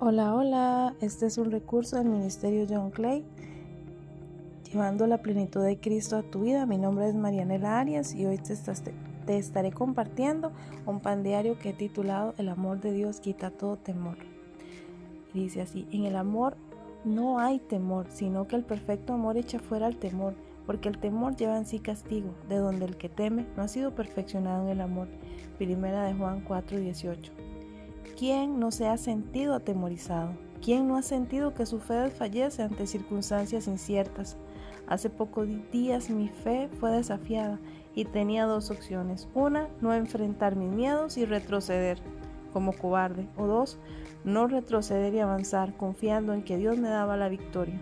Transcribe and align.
Hola, 0.00 0.32
hola, 0.32 0.94
este 1.00 1.26
es 1.26 1.38
un 1.38 1.50
recurso 1.50 1.96
del 1.96 2.06
Ministerio 2.06 2.66
John 2.70 2.92
Clay, 2.92 3.24
llevando 4.70 5.08
la 5.08 5.18
plenitud 5.18 5.60
de 5.64 5.80
Cristo 5.80 6.16
a 6.16 6.22
tu 6.22 6.42
vida. 6.42 6.66
Mi 6.66 6.78
nombre 6.78 7.08
es 7.08 7.16
Marianela 7.16 7.80
Arias 7.80 8.14
y 8.14 8.24
hoy 8.24 8.38
te, 8.38 9.36
estaré 9.36 9.72
compartiendo 9.72 10.52
un 10.86 11.00
pan 11.00 11.24
diario 11.24 11.58
que 11.58 11.70
he 11.70 11.72
titulado 11.72 12.32
El 12.38 12.48
amor 12.48 12.80
de 12.80 12.92
Dios 12.92 13.18
quita 13.18 13.50
todo 13.50 13.76
temor. 13.76 14.18
Dice 15.34 15.62
así, 15.62 15.88
en 15.90 16.04
el 16.04 16.14
amor 16.14 16.56
no 17.04 17.40
hay 17.40 17.58
temor, 17.58 18.06
sino 18.08 18.46
que 18.46 18.54
el 18.54 18.62
perfecto 18.62 19.14
amor 19.14 19.36
echa 19.36 19.58
fuera 19.58 19.88
el 19.88 19.96
temor, 19.96 20.34
porque 20.64 20.88
el 20.88 20.98
temor 20.98 21.34
lleva 21.34 21.58
en 21.58 21.66
sí 21.66 21.80
castigo, 21.80 22.30
de 22.48 22.58
donde 22.58 22.84
el 22.84 22.96
que 22.96 23.08
teme 23.08 23.46
no 23.56 23.64
ha 23.64 23.68
sido 23.68 23.96
perfeccionado 23.96 24.62
en 24.62 24.68
el 24.68 24.80
amor. 24.80 25.08
Primera 25.58 26.04
de 26.04 26.14
Juan 26.14 26.44
4:18. 26.44 27.32
¿Quién 28.18 28.58
no 28.58 28.72
se 28.72 28.88
ha 28.88 28.96
sentido 28.96 29.54
atemorizado? 29.54 30.32
¿Quién 30.60 30.88
no 30.88 30.96
ha 30.96 31.02
sentido 31.02 31.54
que 31.54 31.66
su 31.66 31.78
fe 31.78 31.94
desfallece 31.94 32.64
ante 32.64 32.88
circunstancias 32.88 33.68
inciertas? 33.68 34.36
Hace 34.88 35.08
pocos 35.08 35.46
días 35.70 36.10
mi 36.10 36.26
fe 36.28 36.68
fue 36.80 36.90
desafiada 36.90 37.60
y 37.94 38.06
tenía 38.06 38.46
dos 38.46 38.72
opciones. 38.72 39.28
Una, 39.34 39.68
no 39.80 39.94
enfrentar 39.94 40.56
mis 40.56 40.68
miedos 40.68 41.16
y 41.16 41.26
retroceder 41.26 42.00
como 42.52 42.72
cobarde. 42.72 43.28
O 43.36 43.46
dos, 43.46 43.78
no 44.24 44.48
retroceder 44.48 45.14
y 45.14 45.20
avanzar 45.20 45.76
confiando 45.76 46.32
en 46.32 46.42
que 46.42 46.56
Dios 46.56 46.76
me 46.76 46.88
daba 46.88 47.16
la 47.16 47.28
victoria. 47.28 47.80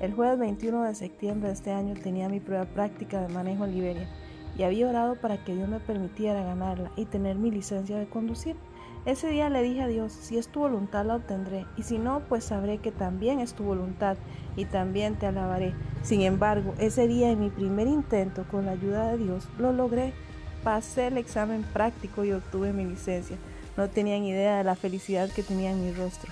El 0.00 0.14
jueves 0.14 0.38
21 0.38 0.84
de 0.84 0.94
septiembre 0.94 1.48
de 1.48 1.54
este 1.54 1.72
año 1.72 1.94
tenía 1.94 2.28
mi 2.28 2.38
prueba 2.38 2.66
práctica 2.66 3.20
de 3.20 3.34
manejo 3.34 3.64
en 3.64 3.74
Liberia 3.74 4.08
y 4.56 4.64
había 4.64 4.88
orado 4.88 5.16
para 5.16 5.42
que 5.42 5.54
Dios 5.54 5.68
me 5.68 5.80
permitiera 5.80 6.42
ganarla 6.42 6.90
y 6.96 7.04
tener 7.04 7.36
mi 7.36 7.50
licencia 7.50 7.98
de 7.98 8.06
conducir. 8.06 8.56
Ese 9.04 9.28
día 9.28 9.50
le 9.50 9.62
dije 9.62 9.82
a 9.82 9.88
Dios, 9.88 10.12
si 10.12 10.38
es 10.38 10.46
tu 10.48 10.60
voluntad 10.60 11.04
la 11.04 11.16
obtendré, 11.16 11.66
y 11.76 11.82
si 11.82 11.98
no, 11.98 12.20
pues 12.28 12.44
sabré 12.44 12.78
que 12.78 12.92
también 12.92 13.40
es 13.40 13.54
tu 13.54 13.64
voluntad, 13.64 14.16
y 14.56 14.64
también 14.64 15.16
te 15.16 15.26
alabaré. 15.26 15.74
Sin 16.02 16.20
embargo, 16.20 16.74
ese 16.78 17.08
día 17.08 17.30
en 17.30 17.40
mi 17.40 17.50
primer 17.50 17.88
intento, 17.88 18.44
con 18.50 18.66
la 18.66 18.72
ayuda 18.72 19.10
de 19.10 19.18
Dios, 19.18 19.48
lo 19.58 19.72
logré. 19.72 20.12
Pasé 20.62 21.08
el 21.08 21.18
examen 21.18 21.64
práctico 21.64 22.24
y 22.24 22.32
obtuve 22.32 22.72
mi 22.72 22.84
licencia. 22.84 23.36
No 23.76 23.88
tenían 23.88 24.22
idea 24.22 24.58
de 24.58 24.64
la 24.64 24.76
felicidad 24.76 25.28
que 25.30 25.42
tenía 25.42 25.72
en 25.72 25.84
mi 25.84 25.92
rostro. 25.92 26.30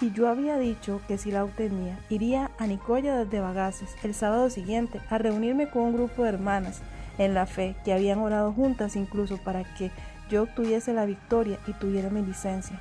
Y 0.00 0.10
yo 0.12 0.28
había 0.28 0.58
dicho 0.58 1.00
que 1.06 1.18
si 1.18 1.30
la 1.30 1.44
obtenía, 1.44 2.00
iría 2.08 2.50
a 2.58 2.66
Nicoya 2.66 3.16
desde 3.16 3.40
Bagaces 3.40 3.94
el 4.02 4.14
sábado 4.14 4.48
siguiente 4.48 5.00
a 5.10 5.18
reunirme 5.18 5.68
con 5.68 5.82
un 5.82 5.92
grupo 5.92 6.22
de 6.22 6.30
hermanas 6.30 6.80
en 7.20 7.34
la 7.34 7.44
fe 7.44 7.76
que 7.84 7.92
habían 7.92 8.18
orado 8.18 8.50
juntas 8.50 8.96
incluso 8.96 9.36
para 9.36 9.62
que 9.74 9.90
yo 10.30 10.44
obtuviese 10.44 10.94
la 10.94 11.04
victoria 11.04 11.58
y 11.66 11.74
tuviera 11.74 12.08
mi 12.08 12.22
licencia. 12.22 12.80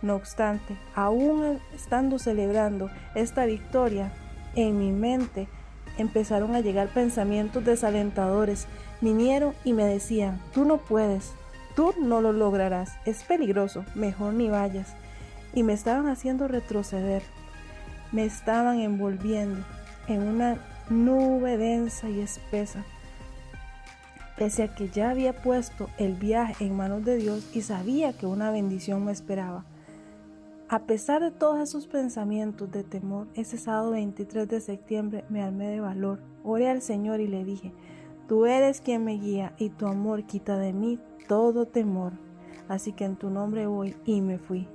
No 0.00 0.14
obstante, 0.14 0.76
aún 0.94 1.60
estando 1.74 2.18
celebrando 2.18 2.90
esta 3.14 3.44
victoria, 3.44 4.12
en 4.54 4.78
mi 4.78 4.92
mente 4.92 5.46
empezaron 5.98 6.54
a 6.54 6.60
llegar 6.60 6.88
pensamientos 6.88 7.66
desalentadores. 7.66 8.66
Vinieron 9.02 9.52
y 9.62 9.74
me 9.74 9.84
decían, 9.84 10.40
tú 10.54 10.64
no 10.64 10.78
puedes, 10.78 11.34
tú 11.74 11.92
no 12.00 12.22
lo 12.22 12.32
lograrás, 12.32 12.94
es 13.04 13.24
peligroso, 13.24 13.84
mejor 13.94 14.32
ni 14.32 14.48
vayas. 14.48 14.94
Y 15.52 15.64
me 15.64 15.74
estaban 15.74 16.06
haciendo 16.06 16.48
retroceder, 16.48 17.22
me 18.10 18.24
estaban 18.24 18.80
envolviendo 18.80 19.62
en 20.08 20.22
una 20.22 20.56
nube 20.88 21.58
densa 21.58 22.08
y 22.08 22.20
espesa 22.20 22.82
pese 24.36 24.64
a 24.64 24.74
que 24.74 24.88
ya 24.88 25.10
había 25.10 25.32
puesto 25.32 25.88
el 25.98 26.14
viaje 26.14 26.66
en 26.66 26.76
manos 26.76 27.04
de 27.04 27.16
Dios 27.16 27.50
y 27.54 27.62
sabía 27.62 28.12
que 28.12 28.26
una 28.26 28.50
bendición 28.50 29.04
me 29.04 29.12
esperaba. 29.12 29.64
A 30.68 30.80
pesar 30.80 31.22
de 31.22 31.30
todos 31.30 31.60
esos 31.60 31.86
pensamientos 31.86 32.70
de 32.70 32.82
temor, 32.82 33.28
ese 33.34 33.56
sábado 33.56 33.92
23 33.92 34.48
de 34.48 34.60
septiembre 34.60 35.24
me 35.28 35.42
armé 35.42 35.68
de 35.68 35.80
valor, 35.80 36.20
oré 36.44 36.68
al 36.68 36.82
Señor 36.82 37.20
y 37.20 37.28
le 37.28 37.44
dije, 37.44 37.72
Tú 38.28 38.46
eres 38.46 38.80
quien 38.80 39.04
me 39.04 39.12
guía 39.12 39.52
y 39.56 39.70
tu 39.70 39.86
amor 39.86 40.24
quita 40.24 40.58
de 40.58 40.72
mí 40.72 40.98
todo 41.28 41.66
temor. 41.66 42.14
Así 42.68 42.92
que 42.92 43.04
en 43.04 43.14
tu 43.14 43.30
nombre 43.30 43.68
voy 43.68 43.94
y 44.04 44.20
me 44.20 44.38
fui. 44.38 44.66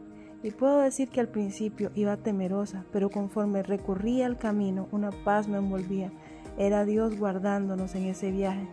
Y 0.41 0.51
puedo 0.51 0.79
decir 0.79 1.09
que 1.09 1.19
al 1.19 1.27
principio 1.27 1.91
iba 1.93 2.15
temerosa, 2.15 2.85
pero 2.93 3.09
conforme 3.09 3.61
recurría 3.61 4.25
al 4.25 4.37
camino, 4.37 4.87
una 4.91 5.11
paz 5.11 5.49
me 5.49 5.57
envolvía. 5.57 6.13
Era 6.57 6.85
Dios 6.85 7.19
guardándonos 7.19 7.93
en 7.95 8.05
ese 8.05 8.31
viaje 8.31 8.69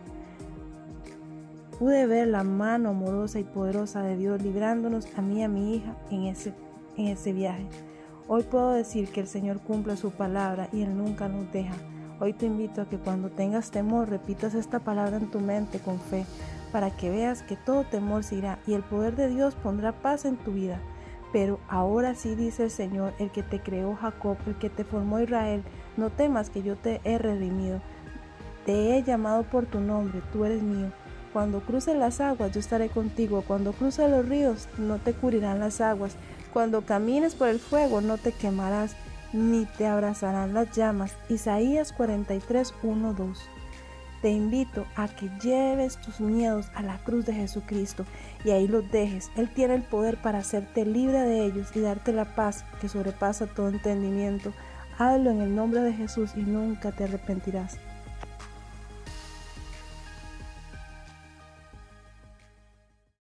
pude 1.79 2.05
ver 2.07 2.27
la 2.27 2.43
mano 2.43 2.89
amorosa 2.89 3.39
y 3.39 3.45
poderosa 3.45 4.03
de 4.03 4.17
Dios 4.17 4.41
librándonos 4.43 5.07
a 5.17 5.21
mí 5.21 5.39
y 5.39 5.43
a 5.43 5.47
mi 5.47 5.75
hija 5.75 5.95
en 6.11 6.25
ese, 6.25 6.53
en 6.97 7.07
ese 7.07 7.31
viaje. 7.31 7.65
Hoy 8.27 8.43
puedo 8.43 8.73
decir 8.73 9.07
que 9.07 9.21
el 9.21 9.27
Señor 9.27 9.61
cumple 9.61 9.95
su 9.95 10.11
palabra 10.11 10.67
y 10.73 10.81
Él 10.81 10.97
nunca 10.97 11.29
nos 11.29 11.49
deja. 11.53 11.73
Hoy 12.19 12.33
te 12.33 12.47
invito 12.47 12.81
a 12.81 12.89
que 12.89 12.97
cuando 12.97 13.29
tengas 13.29 13.71
temor 13.71 14.09
repitas 14.09 14.55
esta 14.55 14.79
palabra 14.79 15.15
en 15.15 15.31
tu 15.31 15.39
mente 15.39 15.79
con 15.79 16.01
fe, 16.01 16.25
para 16.73 16.91
que 16.91 17.09
veas 17.09 17.43
que 17.43 17.55
todo 17.55 17.85
temor 17.85 18.25
se 18.25 18.35
irá 18.35 18.59
y 18.67 18.73
el 18.73 18.83
poder 18.83 19.15
de 19.15 19.29
Dios 19.29 19.55
pondrá 19.55 19.93
paz 19.93 20.25
en 20.25 20.35
tu 20.35 20.51
vida. 20.51 20.81
Pero 21.31 21.61
ahora 21.69 22.13
sí 22.13 22.35
dice 22.35 22.65
el 22.65 22.71
Señor, 22.71 23.13
el 23.19 23.31
que 23.31 23.41
te 23.41 23.61
creó 23.61 23.95
Jacob, 23.95 24.35
el 24.47 24.55
que 24.55 24.69
te 24.69 24.83
formó 24.83 25.21
Israel, 25.21 25.63
no 25.95 26.09
temas 26.09 26.49
que 26.49 26.61
yo 26.61 26.75
te 26.75 26.99
he 27.05 27.17
redimido. 27.17 27.79
Te 28.65 28.97
he 28.97 29.03
llamado 29.03 29.43
por 29.43 29.65
tu 29.65 29.79
nombre, 29.79 30.21
tú 30.33 30.43
eres 30.43 30.61
mío. 30.61 30.91
Cuando 31.33 31.61
cruces 31.61 31.95
las 31.95 32.21
aguas, 32.21 32.51
yo 32.51 32.59
estaré 32.59 32.89
contigo. 32.89 33.43
Cuando 33.45 33.73
cruces 33.73 34.09
los 34.09 34.27
ríos, 34.27 34.67
no 34.77 34.97
te 34.97 35.13
cubrirán 35.13 35.59
las 35.59 35.79
aguas. 35.81 36.15
Cuando 36.53 36.81
camines 36.81 37.35
por 37.35 37.49
el 37.49 37.59
fuego, 37.59 38.01
no 38.01 38.17
te 38.17 38.31
quemarás, 38.31 38.95
ni 39.31 39.65
te 39.65 39.85
abrazarán 39.85 40.53
las 40.53 40.75
llamas. 40.75 41.15
Isaías 41.29 41.93
43, 41.93 42.73
1, 42.81 43.13
2. 43.13 43.39
Te 44.21 44.31
invito 44.31 44.85
a 44.95 45.07
que 45.07 45.29
lleves 45.41 45.97
tus 46.01 46.19
miedos 46.19 46.69
a 46.75 46.81
la 46.81 46.97
cruz 46.97 47.25
de 47.25 47.33
Jesucristo 47.33 48.05
y 48.43 48.49
ahí 48.49 48.67
los 48.67 48.91
dejes. 48.91 49.31
Él 49.37 49.49
tiene 49.53 49.75
el 49.75 49.83
poder 49.83 50.21
para 50.21 50.39
hacerte 50.39 50.85
libre 50.85 51.19
de 51.19 51.45
ellos 51.45 51.73
y 51.75 51.79
darte 51.79 52.11
la 52.11 52.35
paz 52.35 52.65
que 52.81 52.89
sobrepasa 52.89 53.47
todo 53.47 53.69
entendimiento. 53.69 54.51
Hazlo 54.97 55.29
en 55.31 55.41
el 55.41 55.55
nombre 55.55 55.81
de 55.81 55.93
Jesús 55.93 56.31
y 56.35 56.41
nunca 56.41 56.91
te 56.91 57.05
arrepentirás. 57.05 57.77